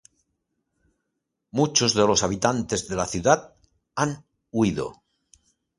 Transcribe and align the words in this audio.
Muchos 1.51 1.93
de 1.93 2.07
los 2.07 2.23
habitantes 2.23 2.87
de 2.87 2.95
la 2.95 3.05
ciudad 3.05 3.53
han 3.95 4.25
huido. 4.51 5.03